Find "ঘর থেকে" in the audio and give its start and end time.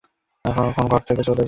0.91-1.21